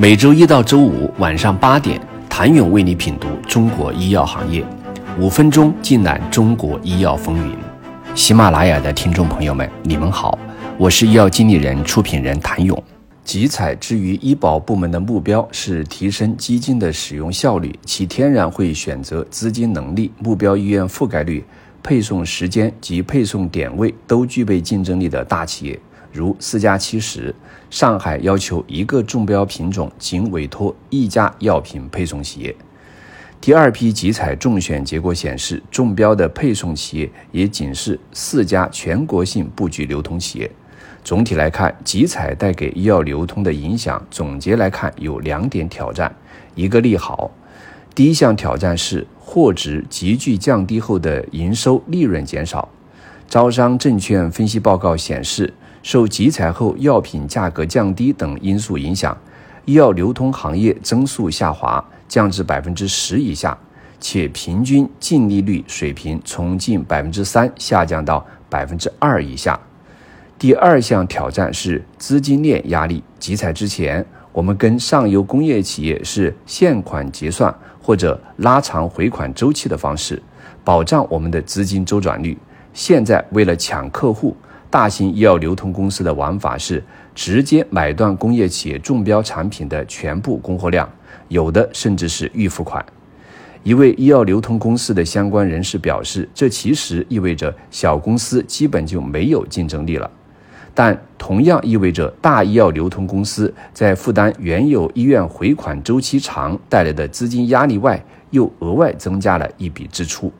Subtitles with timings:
[0.00, 2.00] 每周一到周五晚上八点，
[2.30, 4.64] 谭勇为你品读中国医药行业，
[5.18, 7.56] 五分钟尽览中国医药风云。
[8.14, 10.38] 喜马拉雅的听众朋友们，你们好，
[10.78, 12.80] 我是医药经理人、出品人谭勇。
[13.24, 21.44] 集采之于医保部门的目标是提升基金的使用效率，其天然会选择资金能力、目标医院覆盖率、
[21.82, 25.76] 配送时间及配送点位都具备竞争力的大企业。
[26.12, 27.34] 如四加七十，
[27.70, 32.54] 上海要求一个中标品种仅委托一家药品配送企业。
[33.40, 40.50] 第二批集采中选结果显示，中标的配送企业也仅是四家全国性布局流通企业。
[41.04, 46.12] 总体来看，集采带给医药流通的影响，总结来看有两点挑战，
[46.54, 47.30] 一个利好。
[47.94, 52.68] 第一项挑战是货值急剧降低后的营收利润减少。
[53.28, 55.52] 招商证券分析报告显示。
[55.82, 59.16] 受集采后药品价格降低等因素影响，
[59.64, 63.56] 医药流通行业增速下滑，降至百分之十以下，
[64.00, 69.58] 且平均净利率水平从近百分之三下降到百分之二以下。
[70.38, 73.02] 第二项挑战是资金链压力。
[73.18, 80.22] 集采之前，我们跟上游工业企业是现款结算或者拉长回款周期的方式，
[80.64, 82.36] 保障我们的资金周转率。
[82.74, 84.36] 现在为了抢客户。
[84.70, 86.82] 大型医药流通公司的玩法是
[87.14, 90.88] 直接买断工业企业中标产品的全部供货量，
[91.28, 92.84] 有的甚至是预付款。
[93.62, 100.08] 一位医药流通公司的相关人士表示，这其实意味着小公司基本就没有竞争力了，
[100.74, 110.32] 但同样意味着大医药流通公司在负担原有医院回款周期长带来的资金压力外，又额外增加了一笔支出。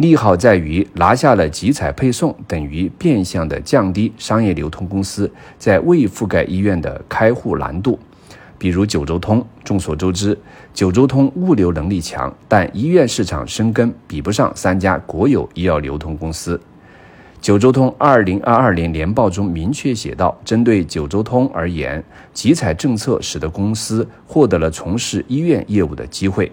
[0.00, 7.98] 利好在于拿下了集采配送，等于变相的降低商业流通公司在未覆盖医院的开户难度。
[8.56, 10.38] 比如九州通，众所周知，
[10.72, 16.58] 九州通物流能力强，但医院市场深耕比不上三家国有医药流通公司。
[17.42, 22.02] 九州通二零二二年年报中明确写道，针对九州通而言，
[22.32, 26.50] 集采政策使得公司获得了从事医院业务的机会。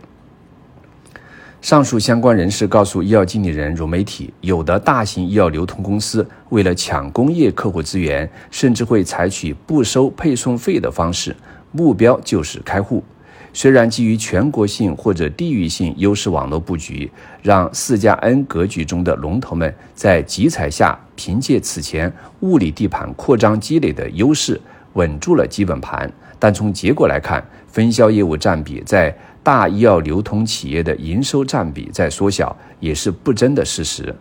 [1.67, 11.35] 上述相关人士告诉医药经理人融媒体，有的大型医药流通公司为了抢工业客户资源，甚至会采取不收配送费的方式，
[11.73, 13.03] 目标就是开户。
[13.51, 17.11] 虽然基于全国性或者地域性优势网络布局，
[17.41, 24.57] 让四加 N 格局中的龙头们在集采下凭借此前物理地盘扩张积累的优势
[24.94, 29.13] 稳住了基本盘，但从结果来看，分销业务占比在。
[29.47, 34.13] 大医药流通企业的营收占比在缩小，也是不争的事实。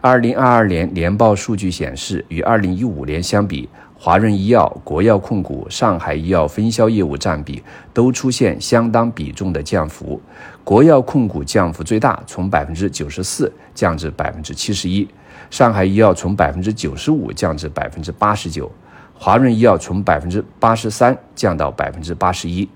[0.00, 10.18] 二零二二年年报数据显示，与二零一五年相比，华润医药、国药控股、上海医药分销业务占比都出现相当比重的降幅。
[10.64, 15.06] 国药控股降幅最大，从百分之九十四降至百分之七十一；
[15.50, 18.64] 上海医药从百分之九十五降至百分之八十九；
[19.12, 22.66] 华润医药从百分之八十三降到百分之八十一。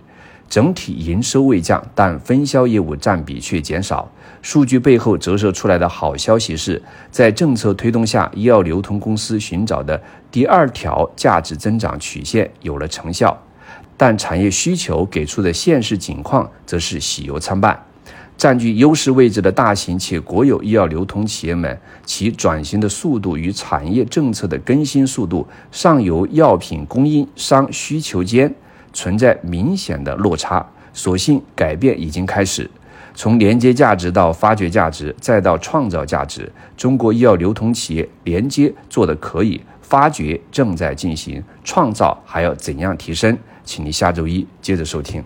[0.49, 4.11] 整体营收未降，但分销业务占比却减少。
[4.43, 10.01] 数据背后折射出来的好消息是，在政策推动下，医药流通公司寻找的
[10.31, 13.37] 第二条价值增长曲线有了成效。
[13.97, 17.81] 但产业需求给出的现实景况则是喜忧参半。
[18.37, 28.53] 占据优势位置的大型且国有医药流通企业们，其转型的速度与产业政策的更新速度、上游药品供应商需求间。
[28.95, 32.71] 存在明显的落差，所幸改变已经开始。
[33.15, 43.37] 从连接价值到发掘价值，再到创造价值，中国医药流通企业连接做得可以，发掘正在进行，创造还要怎样提升？
[43.65, 45.23] 请您下周一接着收听。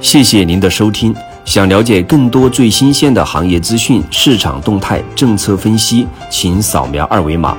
[0.00, 1.14] 谢谢您的收听。
[1.44, 7.58] 想了解更多最新鲜的行业资讯、市场动态、政策分析，请扫描二维码